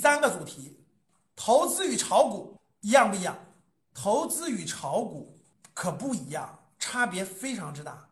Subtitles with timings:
[0.00, 0.82] 三个主题，
[1.36, 3.36] 投资与炒股一样不一样？
[3.92, 5.38] 投资与炒股
[5.74, 8.08] 可不一样，差别非常之大。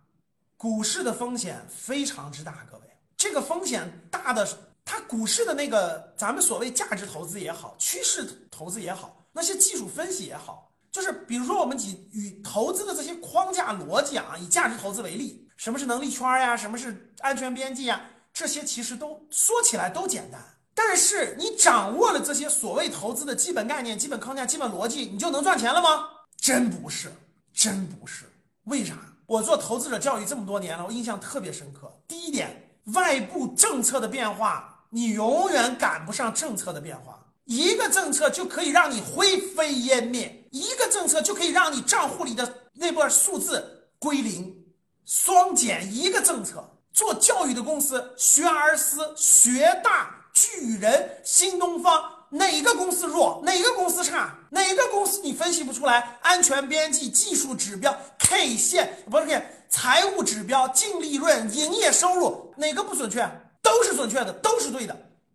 [0.58, 2.84] 股市的风险非常之大，各位，
[3.16, 4.46] 这个风险大的，
[4.84, 20.42] 它股市的那个咱们所谓价值投资也好，趋势投资也好，那些技术分析也好，就是比如说我们以与投资的这些框架逻辑啊，以价值投资为例，什么是能力圈呀，什么是安全边际呀，这些其实都说起来都简单，
[20.78, 26.08] 但是你掌握了这些所谓投资的基本概念、基本框架、基本逻辑，你就能赚钱了吗？
[26.40, 27.12] 真不是，
[27.52, 28.24] 真不是，
[28.66, 28.94] 为啥？
[29.26, 31.92] 我做投资者教育这么多年了，我印象特别深刻。
[32.06, 37.26] 第一点，外部政策的变化，你永远赶不上政策的变化。
[37.44, 44.56] 一个政策就可以让你灰飞烟灭，一个政策就可以让你账户里的那波数字归零，
[45.04, 45.92] 双减。
[45.92, 52.12] 一个政策，做教育的公司，学而思、学大、巨人、新东方。
[52.30, 56.18] 哪个公司弱，哪个公司差，哪个公司你分析不出来？
[56.20, 63.26] 安全边际、技术指标、K 线不是 K，财务指标、净利润、营业收入，哪个不准确？
[63.62, 64.94] 都是准确的，都是对的。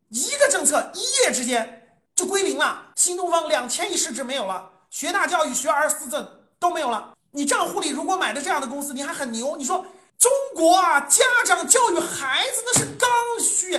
[0.09, 7.11] 一个政策一夜之间就归零了，新东方两千亿市值没有了，学大教育、学而思这都没有了。
[7.31, 9.57] 你账户里如果买的这样的公司，你还很牛。
[9.57, 9.83] 你说。
[10.19, 13.09] 中国啊，家长教育孩子那是刚
[13.41, 13.73] 需，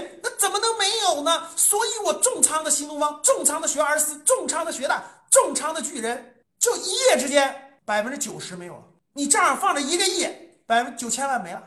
[0.54, 1.48] 怎么能没有呢？
[1.56, 8.82] 所以我重仓的新东方，重仓的学而思，重仓的学大，重仓的巨人，就一夜之间百分之九十没有了。
[9.14, 10.28] 你账上放着一个亿，
[10.64, 11.60] 百分九千万没了，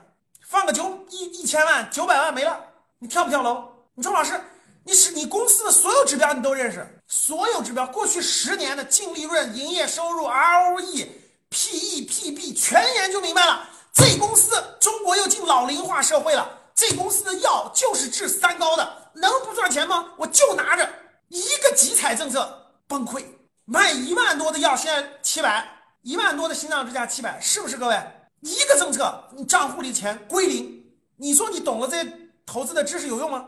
[0.47, 2.57] 放个九一一千万九百万没了，
[2.99, 3.61] 你跳不跳楼？
[3.93, 4.39] 你说老师，
[4.85, 11.07] 你是你公司的所有指标你都认识，所有指标，过去十年的净利润、营业收入、ROE、
[11.49, 13.67] PE、PB 全研究明白了。
[13.93, 17.26] 这公司中国又进老龄化社会了，这公司
[17.73, 20.13] 就是治三高的，能不赚钱吗？
[20.17, 20.87] 我就拿着
[21.29, 23.23] 一个集采政策崩溃，
[23.65, 25.67] 卖一万多的药，现在七百，
[26.01, 27.99] 一万多的心脏支架七百，是不是各位？
[28.41, 30.83] 一个政策，你账户里钱归零，
[31.15, 32.11] 你说你懂了这些
[32.45, 33.45] 投资的知识有用吗？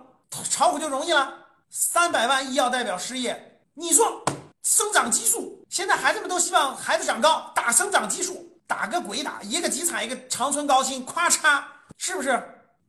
[0.50, 1.34] 炒股就容易了，
[1.69, 4.24] 三百万医药代表失业，你说
[4.63, 8.46] 生长激素，现在孩子们都希望孩子长高，打生长激素。
[8.68, 11.63] 打个鬼打，一个集采，一个长春高新，咔嚓，
[11.97, 12.40] 是不是？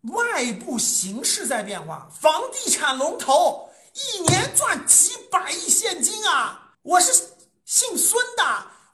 [0.03, 6.75] 外部形势在变化，房地产龙头一年赚几百亿现金啊！
[6.83, 7.13] 我是
[7.67, 8.43] 姓孙的，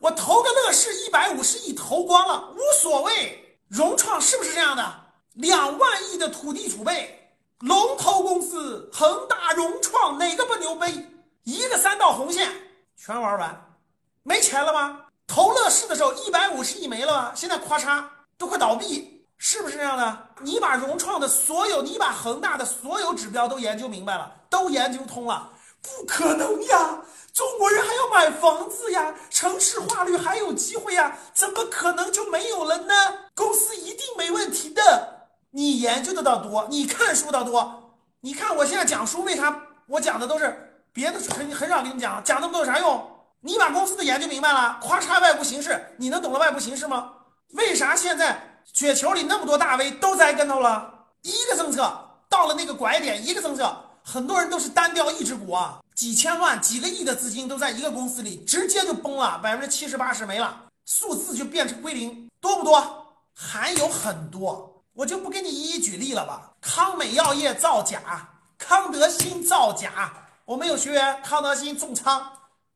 [0.00, 3.58] 我投个乐视一百五十亿投光了，无所谓。
[3.68, 5.00] 融创是不是这样的？
[5.34, 11.06] 两万亿的土地储备，龙头公司恒大、融创哪个不牛逼？
[11.44, 12.50] 一个三道红线
[12.96, 13.78] 全玩完，
[14.24, 15.02] 没钱了吗？
[15.28, 18.04] 投乐视的时候，一百五十亿没了，现在咔嚓
[18.36, 20.28] 都快倒闭，是不是这样的？
[20.40, 25.50] 你把融创的所有，你把恒大的所有指标都研究明白了，都研究通了，
[25.82, 27.00] 不可能呀！
[27.32, 32.94] 中国人还要买房子呀，城市化率还有机会呀，怎么可能就没有了呢？
[33.34, 35.28] 公司一定没问题的。
[35.50, 37.92] 你研究的倒多，你看书倒多。
[38.20, 43.06] 你看我现在讲书，为啥我讲的都是别的很很少跟你讲，讲那么多有啥用？
[43.40, 47.12] 你把公司的研究明白了，咔嚓外部形势，你能懂了外部形势吗？
[47.52, 50.92] 为啥现在雪球里那么多大 V 都栽跟头了？
[51.22, 51.82] 一个政策
[52.28, 63.06] 到了那个拐点，一个政策，很多人都是单调一只股啊，几千万、几个亿的资金都在一个公司里，直接就崩了，百分之七十八十没了，数字就变成归零，多不多？
[63.34, 66.52] 还有很多，我就不给你一一举例了吧。
[66.60, 68.28] 康美药业造假，
[68.58, 70.12] 康德新造假，
[70.44, 72.30] 我们有学员康德新重仓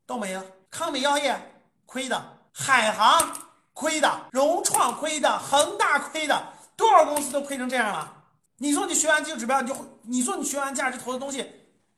[0.05, 0.43] 都没了。
[0.69, 2.21] 康美药业亏的，
[2.51, 3.33] 海航
[3.73, 8.23] 亏的，融创亏的，恒大亏的，多少公司都亏成这样了。
[8.57, 11.45] 你说你学完技术指标，你就你说你学完价值投资东西，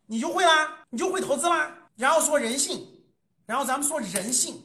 [0.08, 1.72] 你就会啦，你就会投资啦。
[1.96, 2.88] 然后说人性，
[3.46, 4.62] 然后咱们说人性，